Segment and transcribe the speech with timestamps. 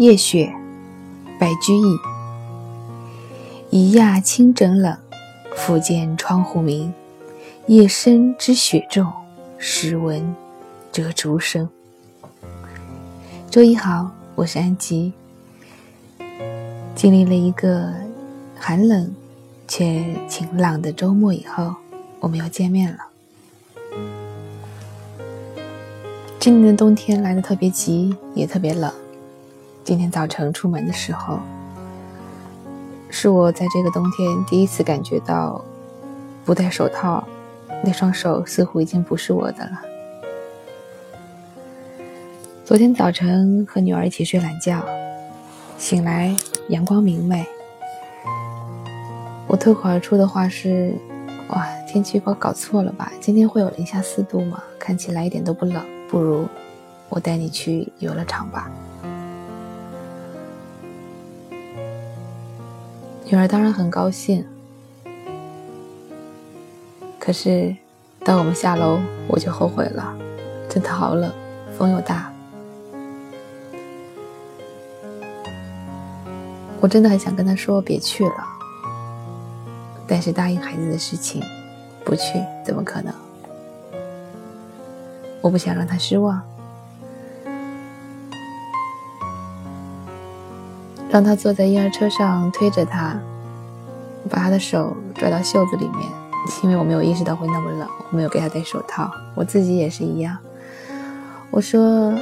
[0.00, 0.50] 夜雪，
[1.38, 1.98] 白居易。
[3.68, 4.96] 一亚清整冷，
[5.54, 6.94] 复见窗户明。
[7.66, 9.12] 夜深知雪重，
[9.58, 10.34] 时闻
[10.90, 11.68] 折竹声。
[13.50, 15.12] 周一好，我是安吉。
[16.94, 17.92] 经历了一个
[18.58, 19.14] 寒冷
[19.68, 21.74] 却晴朗的周末以后，
[22.20, 23.00] 我们又见面了。
[26.38, 28.90] 今年的冬天来的特别急，也特别冷。
[29.82, 31.40] 今天早晨出门的时候，
[33.08, 35.64] 是我在这个冬天第一次感觉到
[36.44, 37.26] 不戴手套，
[37.82, 39.82] 那双手似乎已经不是我的了。
[42.64, 44.84] 昨天早晨和女儿一起睡懒觉，
[45.76, 46.36] 醒来。
[46.68, 47.44] 阳光明媚，
[49.48, 50.94] 我脱口而出的话是
[51.50, 53.10] ：“哇，天气预报搞错了吧？
[53.20, 54.62] 今天会有零下四度吗？
[54.78, 56.46] 看起来一点都不冷，不如
[57.08, 58.70] 我带你去游乐场吧。”
[63.30, 64.44] 女儿当然很高兴，
[67.16, 67.76] 可是
[68.24, 70.12] 当我们下楼，我就后悔了，
[70.68, 71.32] 真的好冷，
[71.78, 72.32] 风又大。
[76.80, 78.44] 我真的很想跟他说别去了，
[80.08, 81.40] 但是答应孩子的事情，
[82.04, 83.14] 不去怎么可能？
[85.40, 86.42] 我不想让他失望，
[91.10, 93.18] 让他坐在婴儿车上推着他，
[94.28, 96.08] 把他的手拽到袖子里面，
[96.62, 100.38] 因为我没有意识到会那么冷，我没有给他戴手套，我自己也是一样。
[101.50, 102.14] 我说：“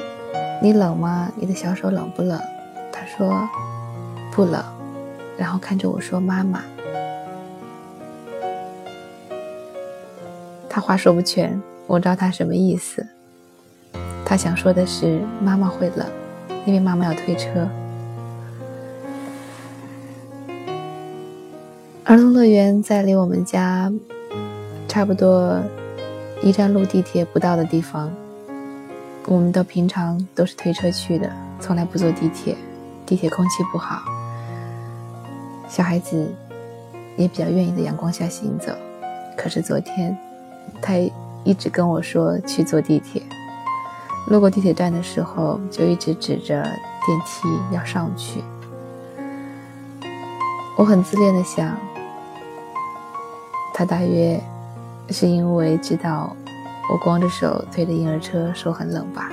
[0.62, 1.30] 你冷吗？
[1.36, 2.40] 你的小手冷不冷？”
[2.90, 3.48] 他说。
[4.30, 4.62] 不冷，
[5.36, 6.62] 然后看着我说：“妈妈。”
[10.70, 13.04] 他话说不全，我知道他什么意思。
[14.24, 16.06] 他想说的是妈妈会冷，
[16.64, 17.68] 因为妈妈要推车。
[22.08, 23.92] 儿童乐园在离我们家
[24.88, 25.62] 差不多
[26.42, 28.10] 一站路地铁不到的地方。
[29.26, 31.30] 我们都平常都是推车去的，
[31.60, 32.56] 从来不坐地铁，
[33.04, 34.00] 地铁空气不好。
[35.68, 36.34] 小孩子
[37.14, 38.72] 也比较愿意在阳光下行走，
[39.36, 40.16] 可是昨天
[40.80, 40.94] 他
[41.44, 43.20] 一直跟我说去坐地铁，
[44.28, 48.42] 路过地铁站的时候就一直指着电梯要上去。
[50.74, 51.76] 我很自恋的想，
[53.78, 54.40] 他大约
[55.10, 56.34] 是因为知道
[56.90, 59.30] 我光着手推着婴儿车，手很冷吧。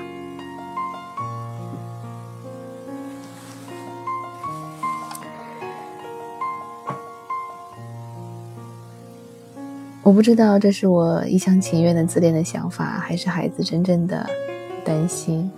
[10.04, 14.30] 我不知道这是我一厢情愿的自恋的想法，还是孩子真正的
[14.86, 15.52] 担心。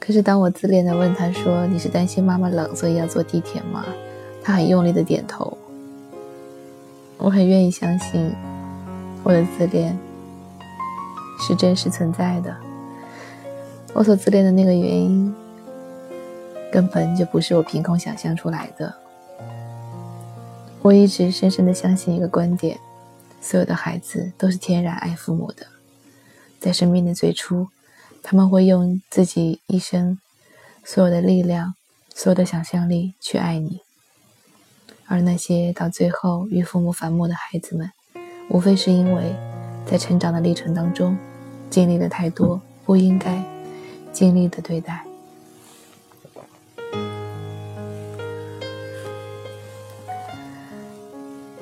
[0.00, 3.84] 可是当我自恋的问他说：“你是担心妈妈冷，所以要坐地铁吗？”
[4.42, 5.56] 他很用力的点头。
[7.18, 8.32] 我很愿意相信，
[9.24, 9.98] 我的自恋
[11.40, 12.56] 是真实存在的。
[13.92, 15.34] 我所自恋的那个原因，
[16.70, 18.94] 根本就不是我凭空想象出来的。
[20.80, 22.78] 我一直深深的相信一个观点：
[23.40, 25.66] 所有的孩子都是天然爱父母的，
[26.60, 27.66] 在生命的最初，
[28.22, 30.18] 他们会用自己一生
[30.84, 31.74] 所有的力量、
[32.14, 33.80] 所有的想象力去爱你。
[35.08, 37.90] 而那些到最后与父母反目的孩子们，
[38.50, 39.34] 无非是因为
[39.86, 41.16] 在成长的历程当中，
[41.70, 43.42] 经历了太多不应该
[44.12, 45.02] 经历的对待。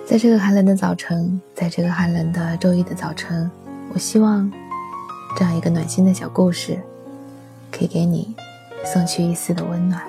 [0.05, 3.49] 在这个寒冷的早晨，在这个寒冷的周一的早晨，
[3.93, 4.51] 我希望
[5.37, 6.81] 这样一个暖心的小故事，
[7.71, 8.35] 可以给你
[8.85, 10.03] 送去一丝的温暖。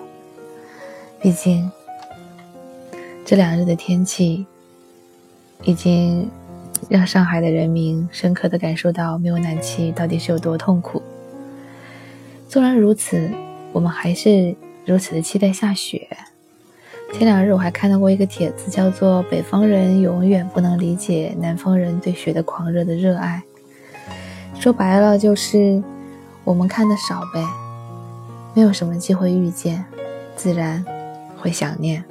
[1.20, 1.70] 毕竟
[3.30, 4.46] 这两日的天气，
[5.64, 6.32] 已经
[6.88, 11.04] 让上海的人民深刻的感受到没有暖气到底是有多痛苦。
[12.48, 13.30] 纵然如此，
[13.74, 16.08] 我们还是如此的期待下雪。
[17.12, 23.44] 前两日我还看到过一个帖子，叫做“北方人永远不能理解南方人对雪的狂热的热爱”。
[24.58, 25.84] 说白了就是
[26.46, 27.46] 我们看的少呗，
[28.54, 29.84] 没有什么机会遇见，
[30.38, 30.86] 自然
[31.38, 32.02] 会想念。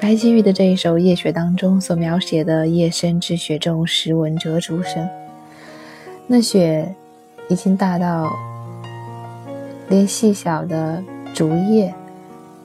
[0.00, 5.08] 白居易的这一首《夜雪》当中所描写的“夜深知雪重，时闻折竹声”，
[6.26, 6.94] 那雪
[7.48, 8.32] 已经大到
[9.88, 11.02] 连细小的
[11.34, 11.94] 竹叶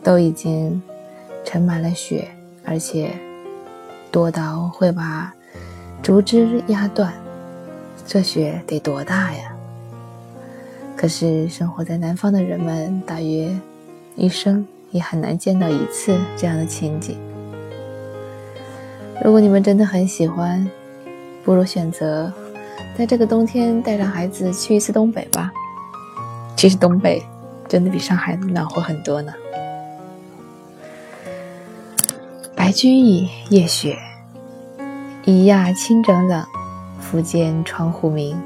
[0.04, 0.82] 都已经。
[1.54, 2.28] 盛满了雪，
[2.66, 3.12] 而且
[4.10, 5.32] 多到会把
[6.02, 7.14] 竹枝压断，
[8.08, 9.56] 这雪得多大呀？
[10.96, 13.56] 可是生活在南方的人们，大约
[14.16, 17.18] 一生也很难见到一次这样的情景。
[19.24, 20.66] 如果你们真的很喜欢，
[21.44, 22.32] 不如选择
[22.98, 25.52] 在这个冬天带上孩子去一次东北吧。
[26.56, 27.22] 其实东北
[27.68, 29.34] 真的比上海暖和很多呢。
[32.56, 33.98] 白居易夜雪，
[35.26, 36.46] 一亚清整冷，
[37.00, 38.40] 复见窗户明。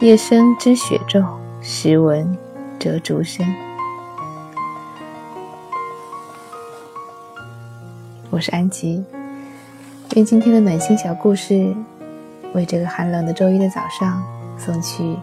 [0.00, 1.22] 夜深知雪骤，
[1.62, 2.36] 时闻
[2.78, 3.46] 折竹声。
[8.34, 9.00] 我是安吉，
[10.16, 11.72] 愿今天的暖心小故事
[12.52, 14.20] 为这个寒冷的周一的早上
[14.58, 15.16] 送去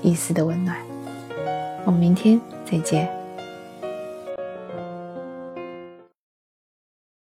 [0.00, 0.74] 一丝的温暖。
[1.84, 3.19] 我们明天再见。